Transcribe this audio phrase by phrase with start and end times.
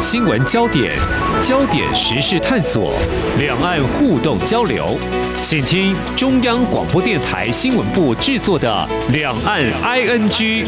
[0.00, 0.96] 新闻焦点，
[1.44, 2.94] 焦点时事探索，
[3.38, 4.96] 两岸互动交流，
[5.42, 10.64] 请听中央广播电台新闻部制作的《两岸 ING》。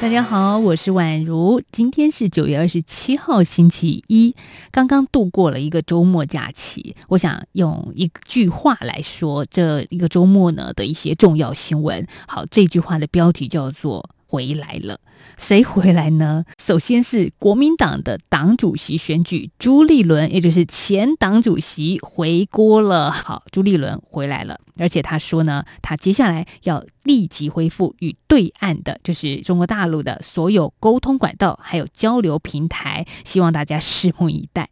[0.00, 1.62] 大家好，我是宛如。
[1.70, 4.34] 今天是九月二十七号，星期一，
[4.72, 6.96] 刚刚度过了一个周末假期。
[7.06, 12.04] 我想用一句话来说这一个周末呢的一些重要新闻。
[12.26, 14.98] 好，这句话的标题叫做“回来了”。
[15.38, 16.44] 谁回来呢？
[16.60, 23.10] 首先是国民党的党主席选举，朱立伦，也就是前党主席回国了。
[23.10, 34.68] 好，朱立伦回来了，而且他说呢，他接下来要立即恢复与对岸的，就是中国大陆的所有沟通管道，还有交流平台，希望大家拭目以待。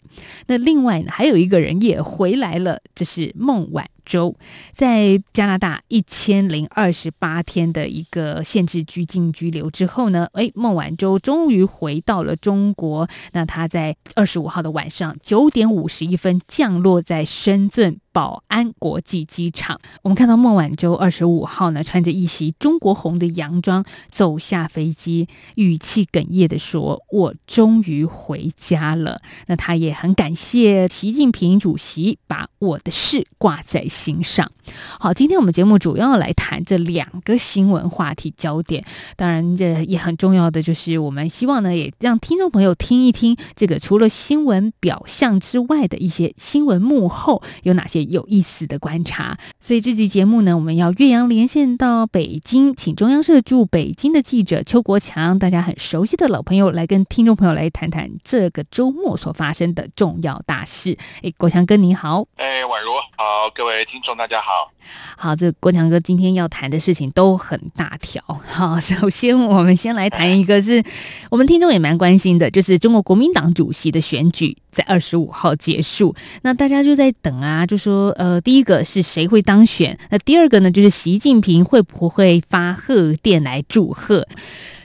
[0.46, 4.36] 那另外呢，还有一个人也回来了，这是孟晚舟，
[4.72, 13.08] 在加拿大一千零二十八天的一个限制居禁拘留之后呢，诶，孟晚舟终于回到了中国。
[13.32, 17.98] 那他在二十五号的晚上九点五十一分降落在深圳。
[18.12, 34.50] 宝安国际机场，我们看到孟晚舟二十五号呢，穿着一袭中国红的洋装走下飞机，语气哽咽地说：“我终于回家了。”那他也很感谢习近平主席把我的事挂在心上。
[34.98, 38.84] 好，今天我们节目主要来谈这两个新闻话题焦点，
[39.16, 47.99] 当然这也很重要的就是我们希望呢，也让听众朋友听一听这个除了新闻表象之外的一些新闻幕后有哪些。
[48.04, 60.96] 有意思的观察，所以这期节目呢，我们要岳阳连线到北京，请中央社驻北京的记者邱国强，大家很熟悉的老朋友，来跟听众朋友来谈谈这个周末所发生的重要大事。
[61.22, 64.72] 哎，国强哥你好，哎，宛如好，各位听众大家好，
[65.16, 68.22] 好，这个、国强哥今天要谈的事情都很大条。
[68.46, 70.80] 好， 首先我们先来谈一个是
[71.28, 77.80] 我们听众也蛮关心的，就是中国国民党主席的选举在二十五号结束，那大家就在等啊，就。
[77.80, 79.98] 说呃，第一个是谁会当选？
[80.10, 84.28] 那第二个呢，就是习近平会不会发贺电来祝贺？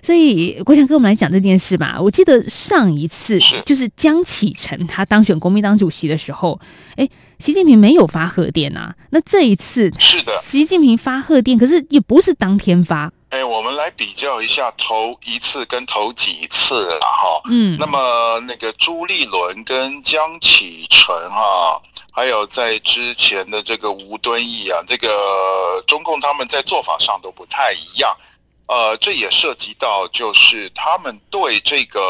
[0.06, 1.98] 所以我想跟我们来讲这件事吧。
[2.00, 6.60] 我记得上一次就是江启臣他当选国民党主席的时候，
[6.96, 8.94] 哎，习近平没有发贺电啊。
[9.10, 13.12] 那这一次是的，习近平发贺电，可是也不是当天发。
[13.30, 17.42] 哎，我们来比较一下头一次跟头几次了哈。
[17.50, 21.82] 嗯，那么那个朱立伦跟江启臣哈。
[22.12, 28.10] 还有在之前的这个吴敦义啊，这个中共他们在做法上都不太一样，
[28.68, 32.02] 呃，这也涉及到就是他们对这个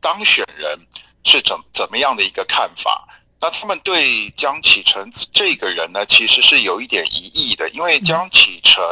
[0.00, 0.78] 当选人
[1.24, 3.06] 是怎怎么样的一个看法。
[3.40, 8.82] 那他们对江启臣这个人呢，其实是有一点疑义的，因为江启臣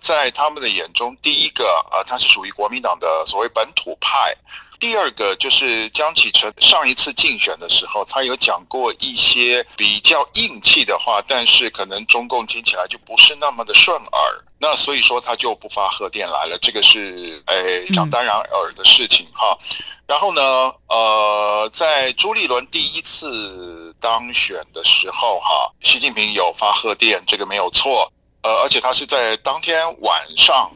[0.00, 4.34] 在他们的眼中，第一个呃，他是属于国民党的所谓本土派。
[4.82, 19.56] 第二个就是江启臣上一次竞选的时候，他有讲过一些比较硬气的话，但是可能中共听起来就不是那么的顺耳，那所以说他就不发贺电来了，这个是诶讲当然耳的事情哈。
[20.08, 20.42] 然后呢，
[20.88, 28.12] 呃，在朱立伦第一次当选的时候哈，习近平有发贺电，这个没有错，
[28.42, 30.68] 呃，而且他是在当天晚上。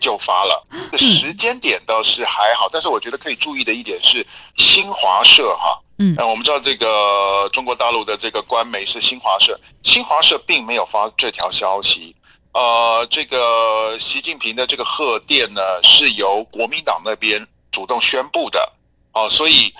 [0.00, 0.66] 就发了，
[0.96, 12.14] 时间点倒是还好，但是我觉得可以注意的一点是新华社哈，嗯，我们知道这个中国大陆的这个官媒是新华社，新华社并没有发这条消息，
[12.52, 18.72] 呃，这个习近平的这个贺电呢是由国民党那边主动宣布的，
[19.12, 19.72] 哦，所以。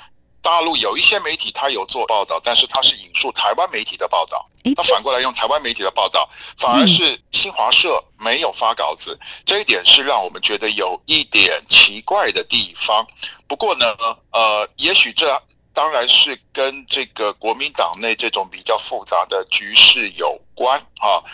[0.44, 4.46] 大陆有一些媒体，他有做报道，但是他是引述台湾媒体的报道。
[4.76, 6.28] 他反过来用台湾媒体的报道，
[6.58, 13.06] 反而是新华社没有发稿子，这一点是让我们觉得有一点奇怪的地方。
[13.46, 13.86] 不过呢，
[14.32, 21.24] 呃，也许这当然是跟这个国民党内这种比较复杂的局势有关啊。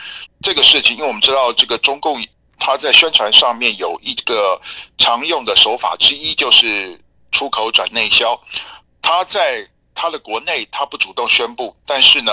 [0.40, 2.24] 这个事情，因为我们知道，这个中共
[2.58, 4.60] 他在宣传上面有一个
[4.98, 7.00] 常用的手法之一，就是
[7.32, 8.40] 出口转内销。
[9.10, 12.30] 他在他的国内，他不主动宣布，但是呢，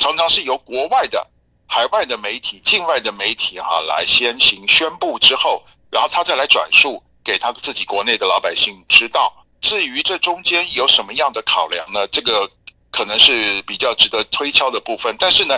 [0.00, 1.24] 常常是由国外的、
[1.68, 9.32] 海外的媒体、境外的媒体哈来先行宣布之后，然后他再来转述给他自己国内的老百姓知道。
[9.60, 12.04] 至于这中间有什么样的考量呢？
[12.08, 12.50] 这个
[12.90, 15.14] 可能是比较值得推敲的部分。
[15.16, 15.56] 但是呢，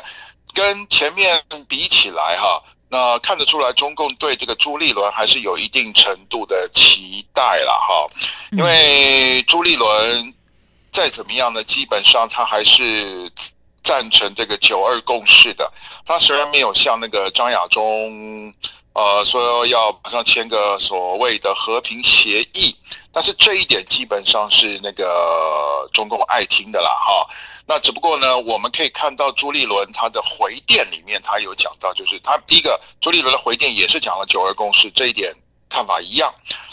[0.53, 8.07] 跟前面比起来哈，那看得出来中共对这个朱立伦还是有一定程度的期待了哈，
[8.51, 10.35] 因为朱立伦。
[10.93, 11.65] 再怎么样呢？
[11.65, 13.31] 基本上他还是
[13.83, 15.73] 赞成这个九二共识的。
[16.05, 18.53] 他虽然没有像那个张亚中
[18.93, 22.77] 呃，说要马上签个所谓的和平协议，
[23.11, 27.27] 但是这一点基本上是那个中共爱听的啦，哈。
[27.67, 35.33] 那只不过呢，我们可以看到朱立伦他的回电里面，他有讲到，就是他第一个朱立伦的回电也是讲了九二共识这一点
[35.71, 36.31] 看法一样。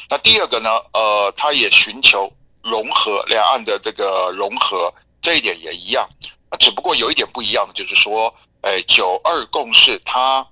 [0.09, 2.29] 那第二个呢，呃，他也寻求
[2.63, 6.07] 融合两岸的这个融合这一点也一样。
[6.51, 10.45] 那只不过有一点不一样的就是说，哎，九二共识他。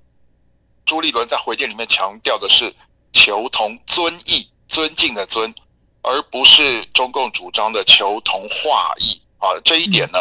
[0.86, 2.74] 朱立伦在回电里面强调的是
[3.12, 5.54] 求同尊义，尊敬的尊，
[6.00, 9.52] 而不是中共主张的求同化异啊。
[9.62, 10.18] 这一点呢，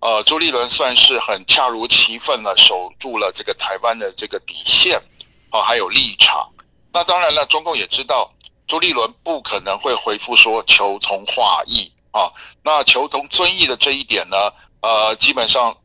[0.00, 5.00] 呃，朱立伦算是很恰如其分的守住了这个台湾的这个底线
[5.48, 6.46] 啊，还有立场。
[6.92, 8.30] 那当然了，中共也知道
[8.70, 12.30] 朱立伦不可能会回复说求同化异啊。
[12.62, 14.36] 那求同尊异的这一点呢，
[14.80, 15.76] 呃，基本上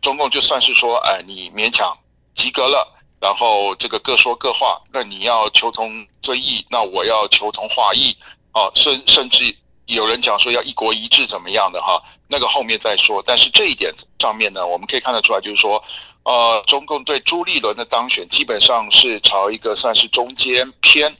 [0.00, 1.94] 中共就算是说，哎，你勉强
[2.34, 2.88] 及格了。
[3.20, 8.16] 然后这个各说各话，那你要求同尊异，那我要求同化异，
[8.52, 9.54] 啊，甚甚至
[9.84, 13.22] 有人讲说要一国一制怎么样的哈，那个后面再说。
[13.26, 15.80] 但是这一点上面呢，我们可以看得出来，就是说，
[16.24, 21.14] 呃，中共对朱立伦的当选基本上是朝一个算是中间偏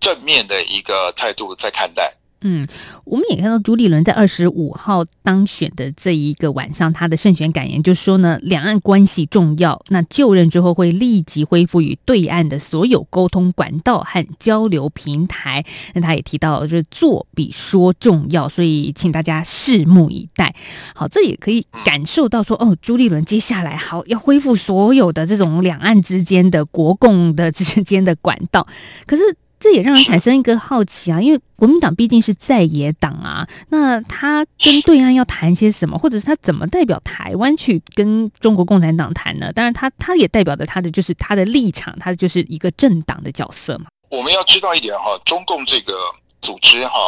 [0.00, 2.14] 正面的一个态度在看待。
[2.40, 2.64] 嗯，
[3.02, 15.64] 我们也看到朱立伦在二十五号当选的这一个晚上，他的胜选感言就说呢，两岸关系重要，那就任之后会立即恢复与对岸的所有沟通管道和交流平台。
[15.94, 20.54] 那他也提到，就是做比说重要，所以请大家拭目以待。
[20.94, 28.64] 好，这也可以感受到说，哦，朱立伦接下来好要恢复所有的这种两岸之间的国共的之间的管道，
[29.08, 29.36] 可是。
[29.60, 39.52] 这也让人产生一个好奇啊，因为国民党毕竟是在野党啊，那他跟对岸要谈些什么，或者是他怎么代表台湾去跟中国共产党谈呢？
[39.52, 43.86] 当然他，他他也代表着他的就是他的立场，他就是一个政党的角色嘛。
[44.10, 45.92] 我们要知道一点哈，中共这个
[46.40, 46.98] 组织哈，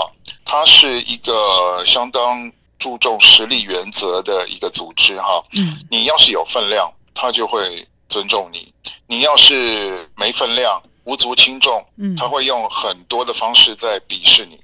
[0.45, 5.43] 它是一个相当注重实力原则的一个组织哈。
[5.53, 8.59] 嗯，你要是有分量，他就会尊重你；
[9.07, 10.83] 你要是没分量。
[11.05, 11.85] 无足轻重，
[12.17, 14.59] 他会用很多的方式在鄙视你。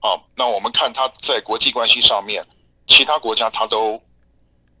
[0.00, 2.46] 啊，那我们看他在国际关系上面，
[2.86, 4.00] 其他国家他都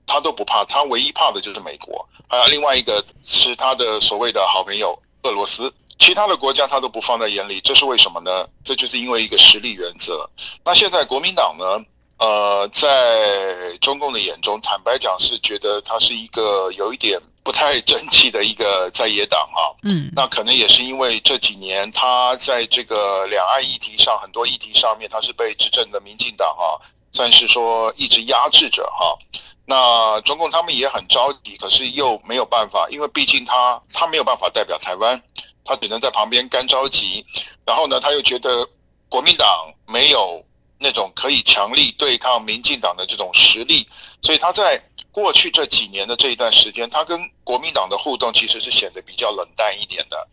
[0.06, 8.48] 他都不怕，他唯一怕的就是美国，还有另外一个是他的所谓的好朋友俄罗斯，其他的国家他都不放在眼里，这是为什么呢？
[8.62, 10.28] 这就是因为一个实力原则。
[10.64, 11.64] 那现在国民党呢？
[12.18, 17.16] 呃，在中共的眼中，坦白讲是觉得他是一个有一点。
[17.42, 26.76] 不太争气的一个在野党哈，嗯，那可能也是因为这几年他在这个两岸议题上很多议题上面，他是被执政的民进党啊，
[27.12, 29.16] 算是说一直压制着哈。
[29.64, 35.18] 那中共他们也很着急，可是又没有办法，因为毕竟他他没有办法代表台湾，
[35.64, 37.24] 他只能在旁边干着急。
[37.64, 38.68] 然后呢，他又觉得
[39.08, 40.44] 国民党没有
[40.78, 43.88] 那种可以强力对抗民进党的这种实力，
[44.20, 44.78] 所以他在。
[45.20, 50.28] 过去这几年的这一段时间，他跟国民党的互动其实是显得比较冷淡一点的。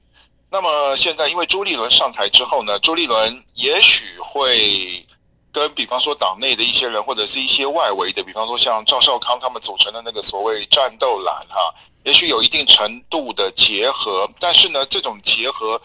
[0.52, 5.04] 那么现在，因为朱立伦上台之后呢，朱立伦也许会
[5.52, 11.74] 跟比方说党内的一些人，或者是一些外围的，比方说像赵少康他们组成的那个所谓战斗蓝哈，
[12.04, 14.30] 也许有一定程度的结合。
[14.40, 15.82] 但是呢，这种结合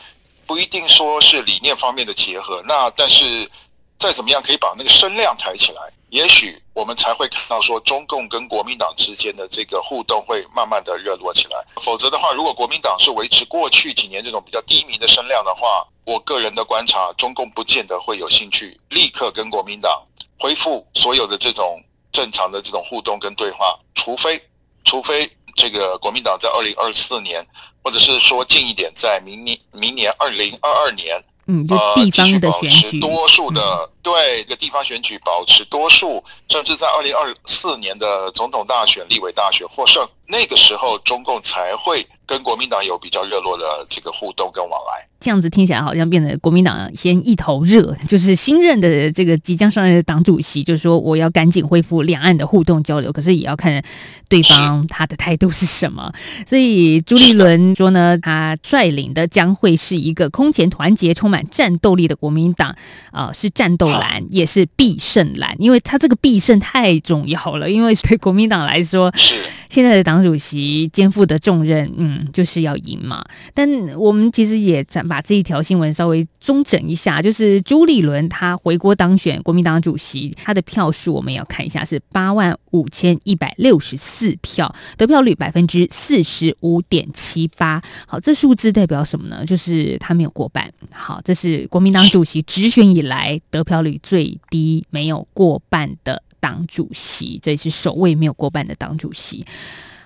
[0.47, 2.62] 不一定说是理念方面的结合。
[2.69, 3.50] 那但是
[3.99, 5.80] 再怎么样，可以把那个声量抬起来。
[6.11, 11.64] 也许我们才会看到说，中共跟国民党之间的这个互动会慢慢的热络起来。
[11.81, 20.02] 否则的话，如果国民党是维持过去几年这种比较低迷的声量的话，我个人的观察，中共不见得会有兴趣立刻跟国民党
[20.38, 21.81] 恢复所有的这种
[22.12, 24.40] 正常的这种互动跟对话，除非，
[24.85, 27.47] 除非这个国民党在二零二四年，
[27.85, 31.23] 或者是说近一点，在明年明年二零二二年。
[31.47, 45.07] 嗯，就地方的选举，多数的、嗯、对一个地方选举保持多数，甚至在二零二四年的总统大选、立委大选获胜，那个时候中共才会跟国民党有比较热络的这个互动跟往来。
[45.21, 53.83] 这样子听起来好像变得国民党先一头热，就是新任的这个即将上任的党主席，就是说我要赶紧恢复两岸的互动交流，可是也要看
[54.30, 56.11] 对方他的态度是什么。
[56.47, 62.75] 所以朱立伦说呢，他率领的将会是一个空前团结、充满战斗力的国民党
[63.11, 69.35] 啊、是战斗蓝也是必胜蓝，因为他这个必胜太重要了，因为对国民党来说，是
[69.68, 73.25] 现在的党主席肩负的重任，嗯，就是要赢嘛。
[73.54, 87.80] 但我们其实也把这一条新闻稍微中整一下，就是朱立伦他回国当选国民党主席，他的票数我们要看一下是八万五千一百六十四票，得票率百分之四十五点七八。
[88.06, 89.44] 好，这数字代表什么呢？
[89.44, 90.68] 就是他没有过半。
[90.90, 99.44] 好，这是国民党主席直选以来得票率最低、没有过半的党主席，这也是首位没有过半的党主席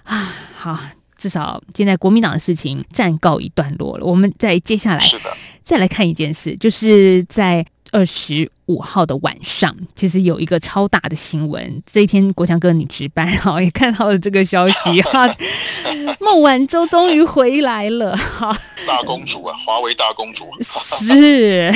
[0.02, 0.16] 啊。
[0.54, 0.78] 好，
[1.16, 4.04] 至少现在国民党的事情暂告一段落了。
[4.04, 5.04] 我们再接下来
[5.62, 11.82] 再来看一件事，就是在二十五号的晚上，其实有一个超大的新闻。
[11.90, 15.34] 这一天，国强哥你值班 哈，也看到了这个消息 哈。
[16.20, 18.56] 孟晚舟终于回来了哈。
[18.86, 20.44] 大公主啊，华为大公主。
[20.60, 21.72] 是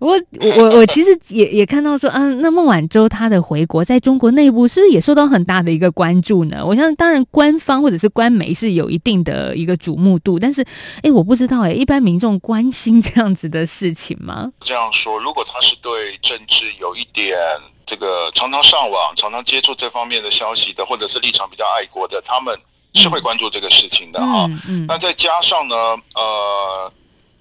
[0.00, 6.64] 我我我其实也也看到说，嗯，那孟晚舟她的回国，在中国内部是不是也受到很大的一个关注呢？
[6.64, 10.64] 我相信，当然官方或者是官媒是有一定的一个瞩目度，但是，
[11.02, 14.50] 哎，我不知道哎，一般民众关心这样子的事情吗？
[14.60, 17.38] 这样说，如果他是对政治有一点
[17.86, 22.58] 这个常常上网、常常接触这方面的消息的，或者是立场比较爱国的，他们。
[22.92, 24.60] 是会关注这个事情的哈，嗯。
[24.68, 25.76] 嗯、那再加上呢，
[26.16, 26.92] 呃，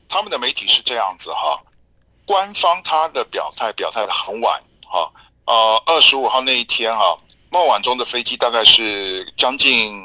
[0.08, 1.60] 他们的媒体是这样子哈，
[2.24, 5.12] 官方他的表态表态的很晚哈，
[5.46, 7.18] 呃，二十五号那一天哈，
[7.50, 10.00] 孟晚舟的飞机大概是将近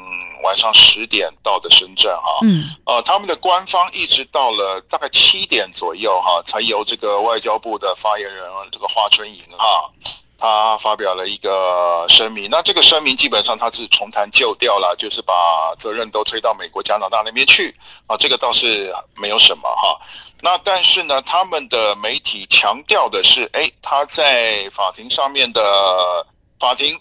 [0.45, 9.89] 晚上十点到的深圳哈，嗯，呃，他们的官方一直到了大概七点左右哈，才由这个外交部的发言人这个华春莹哈。
[10.37, 15.33] 他发表了一个声明，那这个声明基本上他是重弹旧调了，就是把
[15.79, 17.73] 责任都推到美国、加拿大那边去
[18.05, 19.97] 啊，这个倒是没有什么哈。
[20.41, 26.27] 那但是呢，他们的媒体强调的是，哎，他在法庭上面的
[26.59, 26.99] 法庭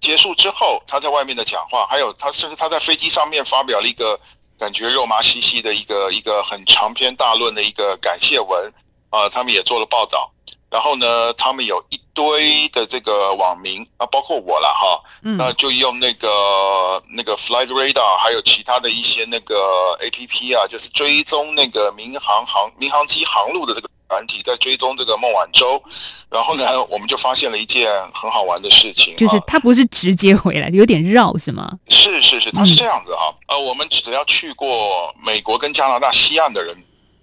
[0.00, 4.18] 结束之后，他在外面的讲话，还有他甚至他在飞机上面发表了一个
[4.58, 8.72] 感觉肉麻兮兮的一个一个很长篇大论的一个感谢文
[9.10, 10.30] 啊，他们也做了报道。
[10.70, 25.82] 然后呢，他们有一堆的这个网民啊，包括我了哈，那就用那个那个 Flight Radar，还有其他的一些那个 APP 啊，就是追踪那个民航航民航机航路的这个软体，在追踪这个孟晚舟。
[26.30, 31.70] 然后呢，我们就发现了一件很好玩的事情，就是他不是直接回来，有点绕是吗？
[31.88, 36.74] 是是是，他是这样子哈，呃，我们只要去过美国跟加拿大西岸的人。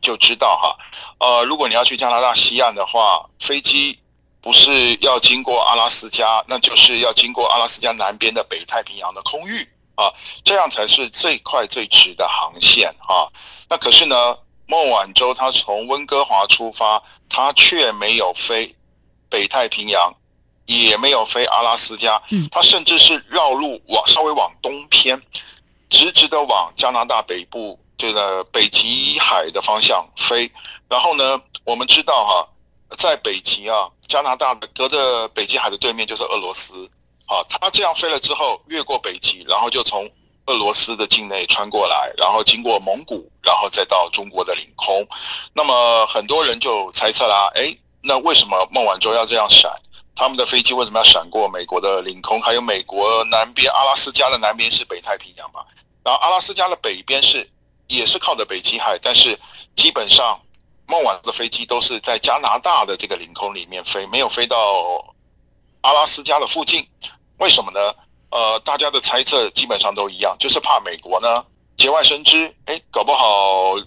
[0.01, 0.77] 就知道哈，
[1.17, 3.97] 呃，如果你要去加拿大西岸的话，飞机
[4.39, 10.13] 不是要经过阿拉斯加，那就是要经过阿拉斯加南边的北太平洋的空域啊，
[10.43, 13.25] 这样才是最快最直的航线啊。
[13.67, 18.75] 那可是呢，孟晚舟他从温哥华出发，他却没有飞
[19.29, 20.13] 北太平洋，
[20.65, 25.21] 也没有飞阿拉斯加，他甚至是绕路往稍微往东偏，
[25.89, 27.79] 直直的往加拿大北部。
[27.97, 30.51] 这个北极海的方向飞，
[30.89, 32.49] 然后呢，我们知道哈，
[32.97, 36.91] 在北极啊，加拿大的隔着北极海的对面就是俄罗斯，
[37.25, 40.05] 啊，他这样飞了之后，越过北极，然后就从
[40.47, 45.05] 俄罗斯的境内穿过来，然后经过蒙古，然后再到中国的领空。
[45.53, 49.71] 那么很多人就猜测啦，哎，那为什么孟晚舟要这样闪？
[50.15, 52.41] 他们的飞机为什么要闪过美国的领空？
[52.41, 55.61] 还有美国南边阿拉斯加的南边是北太平洋嘛？
[56.03, 57.49] 然后阿拉斯加的北边是。
[57.87, 59.39] 也是靠着北极海，但是
[59.75, 60.41] 基本上
[60.87, 64.57] 孟晚舟的飞机都是在加拿大的这个领空里面飞，没有飞到
[65.81, 66.83] 阿拉斯加的附近。
[67.37, 67.93] 为什么呢？
[68.35, 71.41] 呃，大家的猜测基本上都一样，就是怕美国呢
[71.77, 73.77] 节外生枝，哎，搞不好，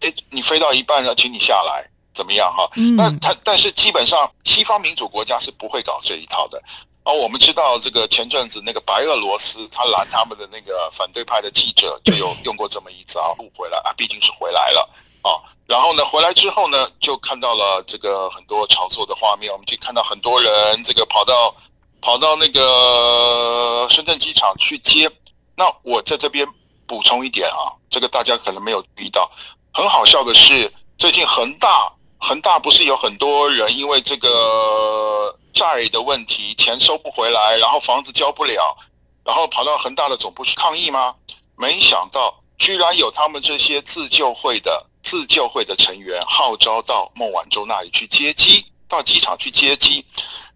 [0.00, 2.66] 哎，你飞到一半要请你下来，怎么样哈？
[2.96, 6.58] 那他但是基本上西方民主国家是不会搞这一套的。
[7.04, 14.88] 哦，我们知道这个前阵子那个白俄罗斯，他拦他们的那个反对派的记者，就有用过这么一招，不回来啊，毕竟是回来了
[15.20, 15.36] 啊。
[15.66, 21.54] 然后呢，回来之后呢，就看到了这个很多炒作的画面，我们就看到很多人这个跑到
[22.00, 25.10] 跑到那个深圳机场去接。
[25.56, 26.46] 那我在这边
[26.86, 29.30] 补充一点啊，这个大家可能没有注意到，
[29.72, 35.34] 很好笑的是，最近恒大恒大不是有很多人因为这个。
[35.54, 38.76] 债的问题，钱收不回来，然后房子交不了，
[39.24, 41.16] 然后跑到恒大的总部去抗议吗？
[41.56, 50.04] 没想到，居然有他们这些自救会的自救会的成员号召到孟晚舟那里去接机，到机场去接机，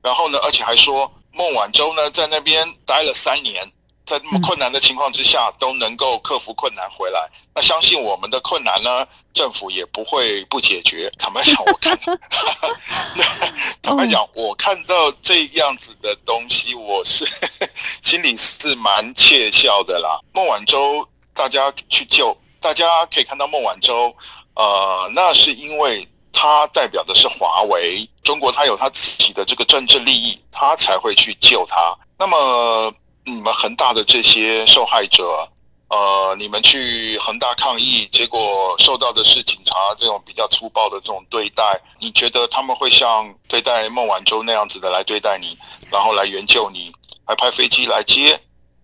[0.02, 3.70] 然后呢，而且还说孟晚舟呢在那边待了三年，
[4.04, 7.28] 在那么困难的情况之下，都能够克服困难回来。
[7.54, 11.10] 那相信我们的困难呢，政府也不会不解决。
[11.18, 11.98] 坦白讲，我看，
[13.82, 17.26] 坦白讲，我看到这样子的东西，我是
[18.02, 20.18] 心里是蛮窃笑的啦。
[20.32, 24.14] 孟晚舟，大家去救，大家可以看到孟晚舟，
[24.54, 31.96] 呃，那是因为他代表的是华为，中国他有他自己的这个政治利益，他才会去救他。
[32.18, 32.92] 那么。
[33.24, 35.48] 你们恒大的这些受害者，
[35.90, 41.62] 呃，你们去恒大抗议，结果受到的是警察这种比较粗暴的这种对待，
[42.00, 45.56] 你觉得他们会像对待孟晚舟那样子的来对待你，
[45.88, 46.92] 然后来援救你，
[47.24, 48.36] 还派飞机来接？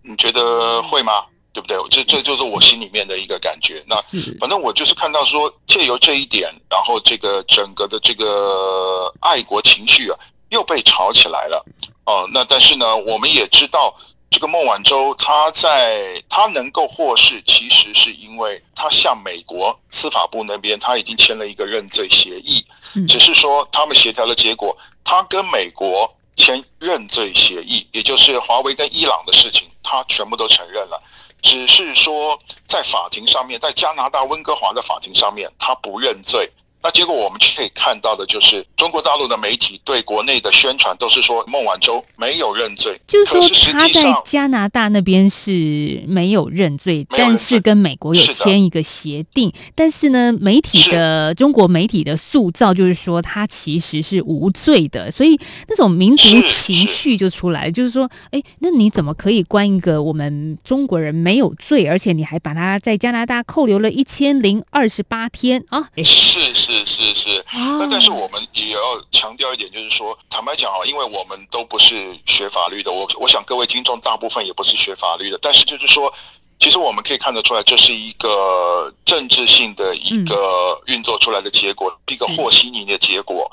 [0.04, 1.26] 你觉得会吗？
[1.60, 2.04] 对不对？
[2.04, 3.82] 这这就是我心里面的一个感觉。
[3.86, 3.96] 那
[4.38, 10.16] 反正我就是看到说，借由这一点，然后这个整个的这个爱国情绪啊，
[10.50, 11.64] 又被炒起来了。
[12.04, 13.96] 哦、呃，那但是呢，我们也知道。
[14.30, 22.62] 这个孟晚舟，他在他能够获释，其实是因为他向美国司法部那边他已经签了一个认罪协议，
[23.08, 31.02] 只是说他们协调的结果，他跟美国签认罪协议，也就是华为跟伊朗的事情，他全部都承认了，
[31.42, 36.50] 只是说在法庭上面，在加拿大温哥华的法庭上面，他不认罪。
[36.80, 49.52] 那结果我们可以看到的就是，中国大陆的媒体对国内的宣传都是说孟晚舟没有认罪，就是说他在加拿大那边是没有认罪，但是跟美国有签一个协定。
[49.74, 65.88] 但是呢，媒体的中国媒体的塑造就是说他其实是无罪的，所以那种民族情绪就出来了，就是说，哎，那你怎么可以关一个我们中国人没有罪，而且你还把他在加拿大扣留了一千零二十八天啊？
[66.04, 66.78] 是是。
[66.78, 76.12] 是是是，那但是我们也要强调一点，就是说，坦白讲啊，因为我们都不是学法律的，我我想各位听众大部分也不是学法律的，但是就是说，
[76.58, 83.50] 其实我们可以看得出来，这是一个政治性的一个运作出来的结果，一个和稀泥的结果。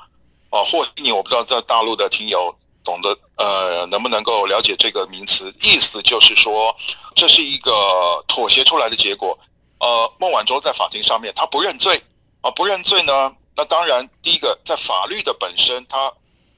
[0.50, 2.54] 哦，和稀泥，我不知道在大陆的听友
[2.84, 6.76] 懂得呃能不能够了解这个名词，意思就是说，
[7.16, 9.38] 这是一个妥协出来的结果。
[9.80, 12.02] 呃，孟晚舟在法庭上面，他不认罪。
[12.46, 13.36] 啊，不认罪呢？
[13.56, 16.14] 那当然，第一个在法律的本身，他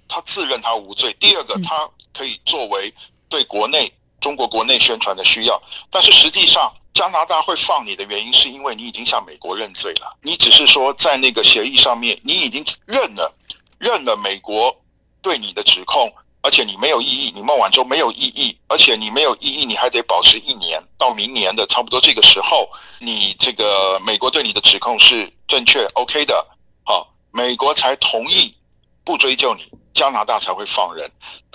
[0.05, 2.93] 他自认他无罪；第二个，他可以作为
[3.29, 3.89] 对国内
[4.19, 5.61] 中国国内宣传的需要。
[5.89, 10.13] 但是实际上，加拿大会放你的原因，是因为你已经向美国认罪了。
[10.21, 13.33] 你只是说在那个协议上面，你已经认了
[13.77, 14.75] 认了美国
[15.21, 16.13] 对你的指控。
[16.41, 22.69] 而且你没有异议，你孟晚舟没有异议，而且你没有异议，你还得保持一年到明年的差不多这个时候，
[22.99, 26.47] 你这个美国对你的指控是正确 OK 的，
[26.85, 28.55] 好，美国才同意
[29.03, 31.09] 不追究你，加拿大才会放人。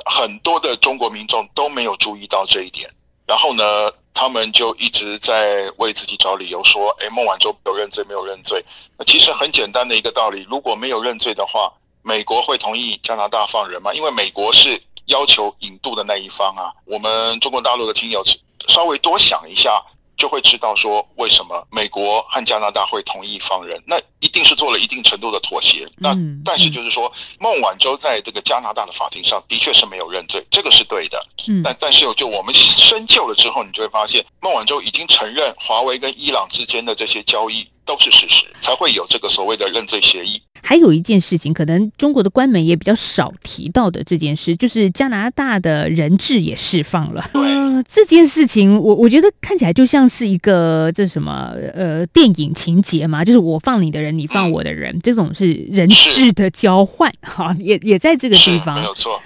[0.04, 2.90] 很多的中国民众都没有注意到这一点，
[3.26, 8.62] 然后呢，他们就一直在为自己找理由说，哎，孟晚舟没有认罪，没有认罪。
[8.98, 11.72] 那其实很简单的一个道理，如果没有认罪的话。
[12.02, 13.92] 美国会同意加拿大放人吗？
[13.94, 16.72] 因为美国是要求引渡的那一方啊。
[16.84, 18.24] 我们中国大陆的听友
[18.68, 19.82] 稍微多想一下，
[20.16, 23.82] 就会知道说为什么美国和加拿大会同意放人。
[23.86, 25.88] 那一定是做了一定程度的妥协。
[25.96, 31.20] 那但是就是说，孟晚舟在这个加拿大的法庭上的确是没有认罪，这个是对的。
[31.64, 40.40] 但但是就我们深究了之后，你就会发现，孟晚舟已经承认华为跟伊朗之间的这些交易都是事实，才会有这个所谓的认罪协议。
[40.64, 47.28] 还有一件事情，可能中国的官媒也比较少提到的这件事，就是加拿大的人质也释放了。
[47.34, 59.20] 呃，这件事情我我觉得看起来就像是一个这什么呃电影情节嘛，就是我放你的人，你放我的人，嗯、这种是人质的交换 哈，也也在这个地方没有错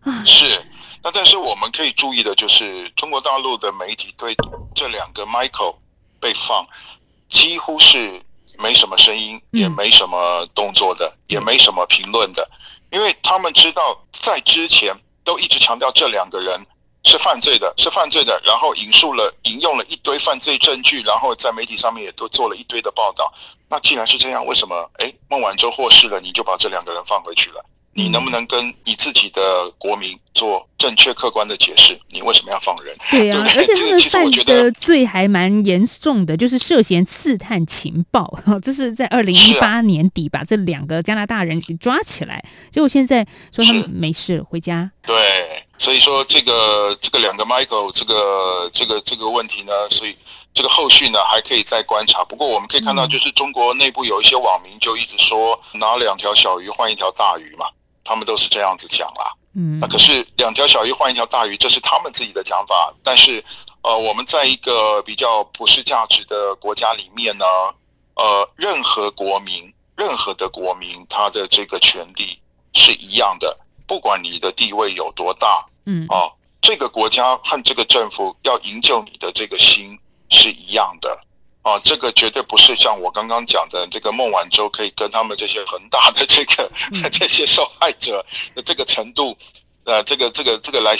[0.00, 0.24] 啊。
[0.26, 0.44] 是，
[1.04, 4.34] 那但是我们可以注意的就是，中国大陆的媒体对
[4.74, 5.76] 这两个 Michael
[6.18, 6.66] 被放
[7.34, 8.22] 几乎是。
[8.56, 12.48] 没什么声音，也没什么动作的，也没什么评论的，
[12.92, 14.94] 因为他们知道在之前
[15.24, 16.56] 都一直强调这两个人
[17.02, 23.34] 是犯罪的，是犯罪的，然后引述了、引用了一堆犯罪证据，然后在媒体上面也都做了一堆的报道。
[23.68, 27.66] 那既然是这样，为什么哎孟晚舟获释了，你就把这两个人放回去了？
[27.94, 31.98] 你能不能跟你自己的国民做正确客观的解释？
[32.10, 32.96] 你为什么要放人？
[33.10, 38.38] 对呀、啊，而且他们犯的罪还蛮严重的，就是涉嫌刺探情报。
[38.62, 44.90] 这是在二零一八年底把这两个加拿大人给抓起来，结果现在说他们没事回家。
[45.06, 45.16] 对，
[45.78, 50.16] 所以说这个这个两个 Michael 这个这个这个问题呢，所以。
[50.56, 57.66] 这个后续呢还可以再观察，不过我们可以看到，就是中国内部有一些网民就一直说拿两条小鱼换一条大鱼嘛，
[58.04, 59.32] 他们都是这样子讲啦。
[59.56, 62.92] 嗯，那可是两条小鱼换一条大鱼，这是他们自己的讲法。
[63.02, 63.42] 但是，
[63.82, 67.44] 呃，我们在一个比较普世价值的国家里面呢，
[68.16, 72.40] 呃，任何国民，任何的国民，他的这个权利
[72.72, 76.28] 是一样的，不管你的地位有多大，嗯，啊，
[76.60, 79.96] 这个国家和这个政府要营救你的这个心
[80.30, 81.16] 是一样的。
[81.64, 88.24] 啊，这个绝对不是像我刚刚讲的这个孟晚舟可以跟他们这些恒大的这个、嗯、 这些受害者
[88.54, 89.34] 的这个程度，
[89.84, 90.94] 呃，这个这个这个来，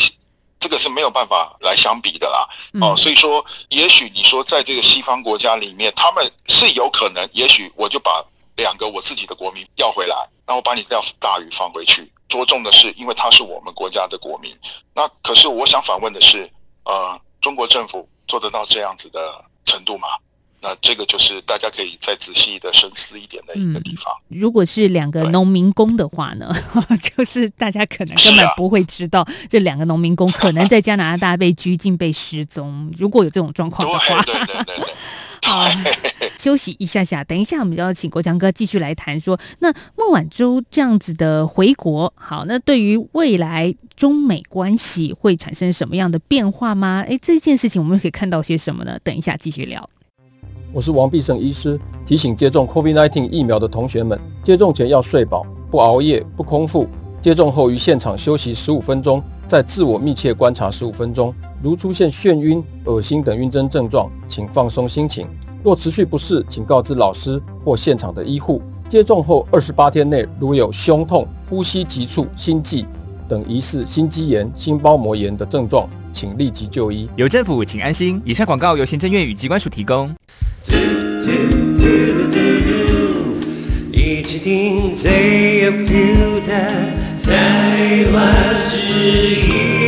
[0.58, 2.48] 这个是没有办法来相比的啦。
[2.80, 8.24] 哦、啊，所以说，也许你说在这个西方国家里面，他们是有可能，也许我就把
[8.56, 12.10] 两个我自己的国民要回来，然后把你这条大鱼放回去。
[12.26, 14.50] 着重的是，因为他是我们国家的国民。
[14.94, 16.50] 那可是我想反问的是，
[16.84, 20.08] 呃，中国政府做得到这样子的程度吗？
[20.64, 24.14] 那这个就是大家可以再仔细的深思一点的一个地方。
[24.30, 26.50] 嗯、如果是两个农民工的话呢，
[27.14, 32.90] 就是大家可能根本不会知道这两个农民工可能在加拿大被拘禁、被失踪。
[32.96, 34.84] 如果有这种状况的话，对对对对，对。
[35.44, 35.68] 好，
[36.38, 47.04] 休息一下下，等一下我们就要请国强哥继续来谈说，那孟晚舟这样子的回国，好，那对于未来中美关系会产生什么样的变化吗？
[47.06, 48.98] 哎，这件事情我们可以看到些什么呢？
[49.04, 49.90] 等一下继续聊。
[50.74, 56.88] 我是王必胜医师，提醒接种 COVID-19 疫苗的同学们，接种前要睡饱，不熬夜，不空腹。
[57.22, 61.32] 接种后于现场休息十五分钟，再自我密切观察十五分钟。
[61.62, 65.28] 如出现眩晕、恶心等晕针症状，请放松心情。
[65.62, 68.60] 若持续不适，请告知老师或现场的医护。
[68.88, 72.84] 接种后二十八天内，如有胸痛、呼吸急促、心悸
[73.28, 77.10] 等疑似心肌炎、心包膜炎的症状，请立即就医。
[77.16, 78.22] 有政府，请安心。
[78.24, 80.14] 以上广告由行政院与机关署提供。
[83.92, 86.52] 一起听最有 feel 的
[87.24, 88.78] 台湾之
[89.34, 89.83] 音。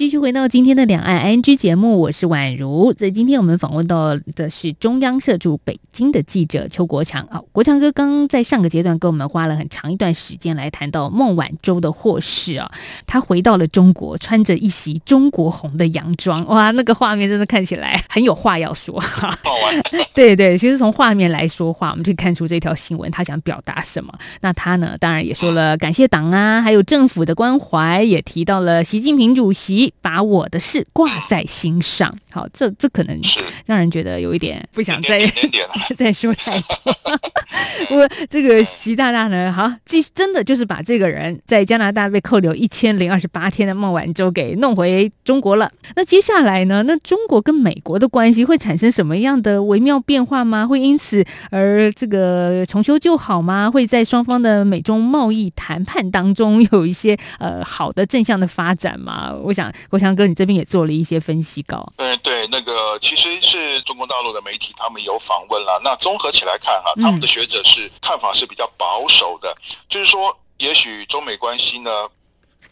[0.00, 2.94] 继续回到今天的两岸 ING 节目，我是宛如。
[2.94, 7.22] 在今天我们访问到的是中央社驻北京的记者邱国强。
[7.30, 12.72] 哦，国强哥刚在上个阶段跟我们花了很长一段时间来谈到孟晚舟的获释啊，
[13.06, 19.38] 他回到了中国，穿着一袭中国红的洋装，哇，那个画面真的看起来很有话要说哈。
[20.14, 24.10] 对对，其实从画面来说话，我们就看出这条新闻他想表达什么。
[24.40, 29.89] 那他呢，当然也说了感谢党啊，还有政府的关怀，也提到了习近平主席。
[30.00, 33.18] 把我的事挂在心上，好，这这可能
[33.66, 35.20] 让人觉得有一点不想再
[35.96, 36.96] 再说太多。
[37.88, 45.70] 不过这个习大大呢，好，继真的就是把这个人在加拿大被扣留一千零二十八天的孟晚舟给弄回中国了。
[45.96, 46.82] 那接下来呢？
[46.84, 50.66] 那中国跟美国的关系会产生什么样的微妙变化吗？
[50.66, 53.70] 会因此而这个重修旧好吗？
[53.70, 59.34] 会在双方的美中贸易谈判当中有一些呃好的正向的发展吗？
[59.42, 59.72] 我想。
[59.88, 61.92] 国强哥，你这边也做了一些分析稿。
[61.96, 65.80] 嗯，对，那个其实是中国大陆的媒体，他们有访问了。
[65.82, 71.90] 那综合起来看哈，他们的学者是看法是比较保守的，嗯、就是说，也许中美关系呢，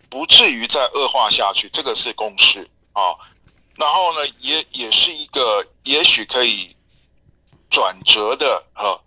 [0.09, 3.03] 不至于再恶化下去，这个是共识啊。
[3.77, 6.75] 然后呢，也也是一个也许可以
[7.71, 8.99] 转折的啊，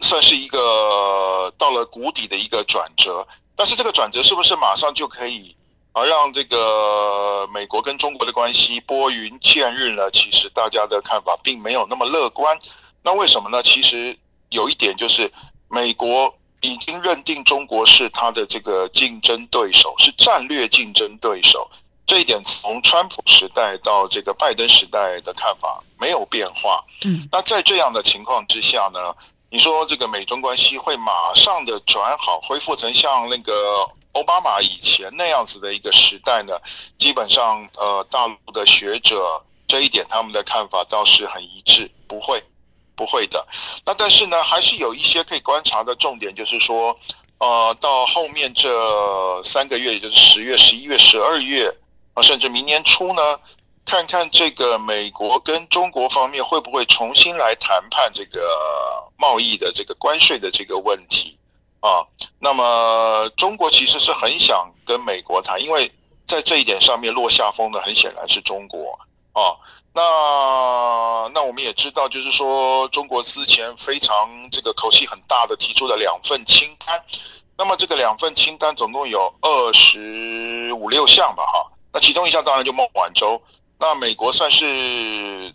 [0.00, 3.26] 算是一个到了谷底的一个转折。
[3.54, 5.54] 但是这个转折是不是马上就可以？
[5.94, 10.10] 而让这个美国跟中国的关系拨云见日呢？
[10.10, 12.58] 其实大家的看法并没有那么乐观。
[13.02, 13.62] 那为什么呢？
[13.62, 15.30] 其实有一点就是，
[15.68, 21.70] 美国已经认定中国是他的这个竞争对手，是战略竞争对手。
[22.06, 26.82] 这一点从川普时代到这个拜登时代的看法没有变化。
[27.04, 29.14] 嗯，那在这样的情况之下呢，
[29.50, 33.86] 你说这个美中关系会马上的转好，恢复成像那个？
[34.12, 36.52] 奥巴马以前那样子的一个时代呢，
[36.98, 42.42] 基本上呃，大陆的学者这一点他们的看法倒是很一致，不会，
[42.94, 43.46] 不会的。
[43.86, 46.94] 那但是呢，还是有一些可以观察的重点，就是说，
[47.38, 51.74] 呃，到后面这三个月，也就是十月、十一月、十二月
[52.12, 53.22] 啊，甚至明年初呢，
[53.86, 58.40] 看看这个美国跟中国方面会不会重新来谈判这个
[59.16, 61.38] 贸易的这个关税的这个问题。
[61.82, 62.06] 啊，
[62.38, 65.90] 那么中国其实是很想跟美国谈，因为
[66.26, 68.96] 在这一点上面落下风的很显然是中国
[69.32, 69.50] 啊。
[69.92, 70.00] 那
[71.34, 77.04] 那我们也知道，就是说中国之前非常这个口气很大的提出了两份清单，
[77.58, 81.70] 那么这个两份清单总共有二十五六项吧，哈。
[81.92, 83.42] 那其中一项当然就孟晚舟，
[83.78, 85.52] 那美国算是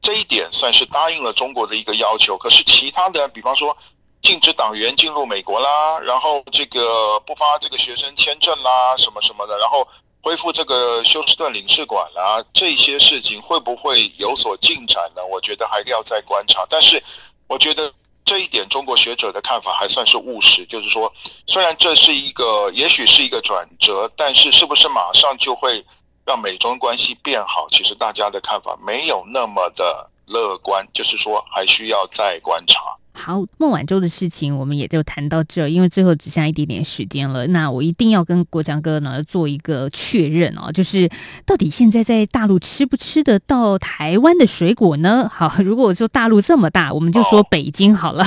[0.00, 2.38] 这一点算是答应了中国的一个要求。
[2.38, 3.76] 可是其他的，比方说
[4.22, 9.86] 禁止党员进入美国啦，然后这个不发这个学生签证啦，什么什么的，然后
[10.22, 15.24] 恢复这个休斯顿领事馆啦，这些事情会不会有所进展呢？
[15.24, 16.66] 我觉得还要再观察。
[16.68, 17.02] 但是
[17.46, 17.92] 我觉得。
[18.22, 21.12] 这一点，中国学者的看法还算是务实，就是说，
[21.48, 25.84] 虽然这是一个，也许是一个转折，但是是不是马上就会
[26.24, 27.66] 让美中关系变好？
[27.70, 32.96] 其实大家的看法没有那么的乐观，就是说，还需要再观察。
[33.22, 37.46] 好，孟晚舟的事情我们也就谈到这，因为最后只剩下一点点时间了。
[37.48, 41.06] 那我一定要跟国强哥呢做一个确认哦，就是
[41.44, 45.28] 到底现在在大陆吃不吃得到台湾的水果呢？
[45.30, 48.26] 好，如果说大陆这么大，我们就说北京好了。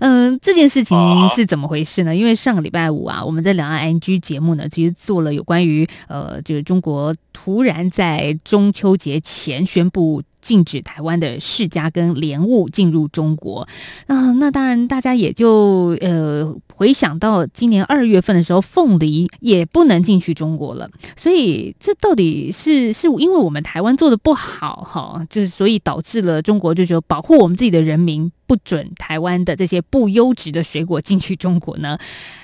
[0.00, 0.98] 嗯、呃，这件事情
[1.30, 2.14] 是怎么回事呢？
[2.14, 10.22] 因为上个礼拜五啊，我们在两岸 ING 节目呢，其实做了有关于呃，就是中国突然在中秋节前宣布。
[10.42, 13.66] 禁止台湾的释迦跟莲雾进入中国，
[14.06, 20.88] 啊，那当然大家也就呃回想到今年二月份的时候，凤梨也不能进去中国了。
[21.16, 31.98] 所以这到底是是因为我们台湾做的不好哈，就是所以导致了中国就说保护我们自己的人民，不准台湾的这些不优质的水果进去中国呢？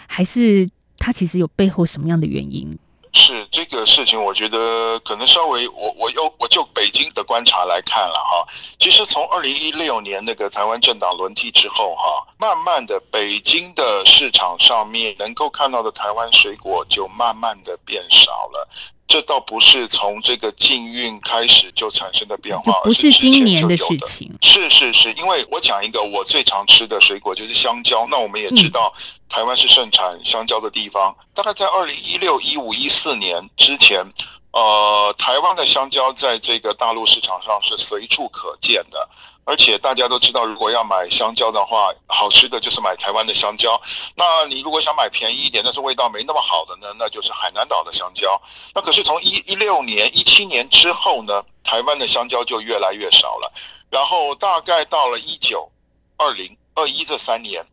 [0.07, 2.79] 还是它其实有背后什么样的原因？
[3.17, 8.47] 是这个事情，我觉得可能稍微我我又我就北京的观察来看了哈。
[8.79, 18.69] 其实从二零一六年那个台湾政党轮替之后哈，慢慢的北京的市场上面能够看到的台湾水果就慢慢的变少了。
[19.09, 24.33] 这倒不是从这个禁运开始就产生的变化，不是今年的事情。
[24.43, 28.07] 是是是，因为我讲一个我最常吃的水果就是香蕉。
[28.11, 28.93] 那我们也知道，
[29.29, 31.15] 台湾是盛产香蕉的地方。
[31.33, 34.05] 大概在二零一六、一五、一四年之前，
[34.51, 39.09] 呃，台湾的香蕉在这个大陆市场上是随处可见的。
[39.47, 43.81] 而且大家都知道，如果要买香蕉的话，好吃的就是买台湾的香蕉。
[44.17, 48.43] 那你如果想买便宜一点，但是味道没那么好的呢，那就是海南岛的香蕉。
[48.75, 53.53] 那可是从一一六年、一七年之后呢，台湾的香蕉就越来越少了。
[53.89, 55.71] 然后大概到了一九、
[56.17, 57.65] 二零、二一这三年，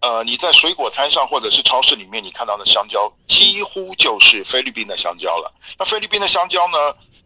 [0.00, 5.52] 呃，你在水果摊上或者是超市里面，你看到的香蕉几乎就是菲律宾的香蕉了。
[5.78, 6.78] 那菲律宾的香蕉呢，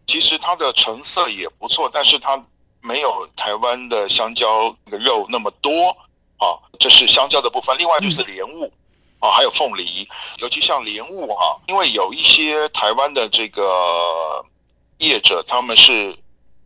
[0.05, 2.45] 其实它的成色也不错，但是它。
[2.85, 5.89] 没有台湾的香蕉的肉那么多
[6.37, 7.75] 啊，这是香蕉的部分。
[7.77, 8.71] 另外就是莲雾
[9.19, 14.45] 啊，还有凤梨，尤其像莲雾哈，因为有一些台湾的这个
[14.99, 16.15] 业者，他们是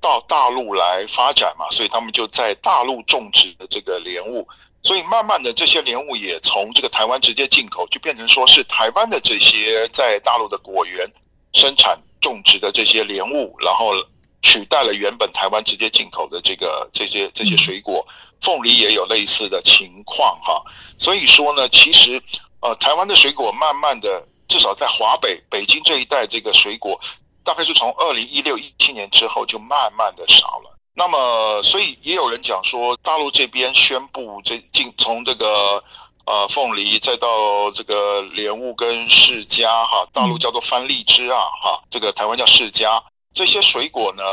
[0.01, 4.45] 到大陆来发展嘛，所以他们就在大陆种植的这个莲雾，
[4.83, 11.09] 所以慢慢的这些莲雾也从这个台湾直接进口，就变成说是台湾的这些在大陆的果园
[11.53, 13.93] 生产种植的这些莲雾，然后。
[14.41, 18.05] 取代了原本台湾直接进口的这个这些这些水果，
[18.41, 20.63] 凤梨也有类似的情况哈。
[20.97, 22.21] 所以说呢，其实
[22.61, 26.99] 呃，台湾的水果慢慢的，至少在华北、北京这一带，这个水果
[27.43, 30.75] 大概是从二零一六一七年之后就慢慢的少了。
[30.93, 35.81] 那么，所以也有人讲说，大陆这边宣布这进从这个
[36.25, 43.01] 呃凤梨再到这个莲雾跟释迦哈，大陆叫做番荔枝啊哈，这个台湾叫释迦。
[43.33, 44.23] 这些水果呢，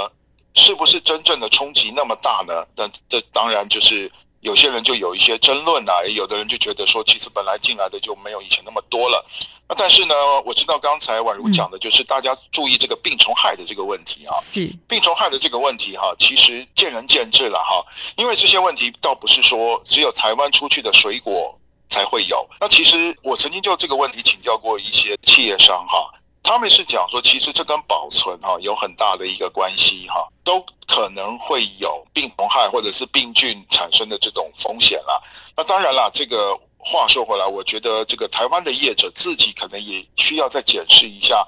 [0.54, 2.66] 是不是真正的冲击那么大呢？
[2.76, 9.24] 那这当然就是有些人就有一些争论啊，有的人就觉得说，其实本来进来的就没有以前那么多了。
[9.68, 17.84] 那但是呢，我知道刚才宛如讲的就是大家注意这个病虫害的这个问题啊，是病虫害的这个问题哈，其实见仁见智了哈，
[18.16, 21.56] 因为这些问题倒不是说只有台湾出去的水果
[21.88, 22.48] 才会有。
[22.60, 26.12] 那其实我曾经就这个问题请教过一些企业商哈。
[26.46, 35.20] 他们是讲说，其实这跟保存哈有很大的一个关系哈，都可能会有病虫害或者是病菌产生的这种风险啦。
[35.56, 41.44] 那当然啦，这个话说回来，我觉得这个台湾的业者自己可能也需要再检视一下，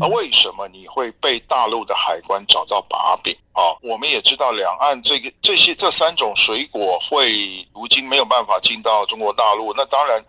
[0.00, 3.62] 那为什么你会被大陆的海关找到把柄啊？
[3.82, 10.20] 我们也知道，两岸这个这些这三种水果会如今没有办法进到中国大陆，那当然。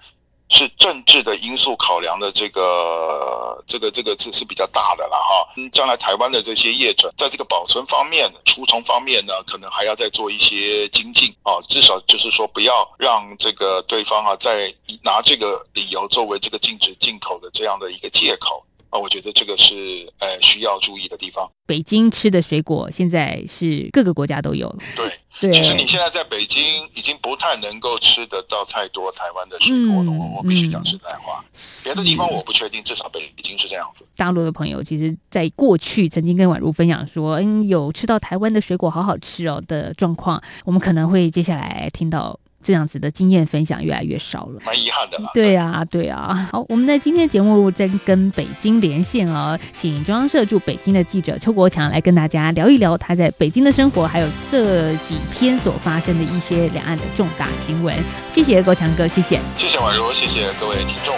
[0.51, 5.53] 是政治的因素考量的，这个这个这个是是比较大的了哈。
[5.55, 11.55] 嗯，将来台湾的这些业者在这个保存方面、除虫方面呢，可能还要再做一些精进啊。
[11.69, 18.99] 至少就是说，不要让这个对方啊，再拿这个理由作为这个禁止进口的这样的一个借口啊。
[18.99, 21.49] 我觉得这个是呃需要注意的地方。
[21.65, 24.79] 北京吃的水果现在是各个国家都有了。
[24.97, 25.09] 对。
[25.39, 26.61] 对，其实你现在在北京
[26.93, 30.11] 已经不太能够吃得到太多台湾的水果了。
[30.11, 31.43] 我、嗯、我必须讲实在话，
[31.83, 34.07] 别的地方我不确定，至少北京是这样子。
[34.15, 42.37] 大陆的朋友其实，在过去曾经跟婉如分享说，嗯，有吃到台湾的水果好好吃哦的状况，我们可能会接下来听到。
[42.63, 45.17] 这样子的经验分享越来越少了，蛮遗憾的。
[45.33, 46.49] 对啊，对啊。
[46.51, 57.95] 好，我们在今天节目在跟北京连线哦，请中央社驻北京的记者邱国强来跟大家聊一聊他在北京的生活，还有这几天所发生的一些两岸的重大新闻。
[58.31, 59.39] 谢谢国强哥，谢谢。
[59.57, 61.15] 谢谢婉如，谢谢各位听众。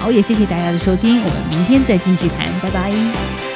[0.00, 3.51] 好，也谢谢大家的收听，我们明天再继续谈，拜拜。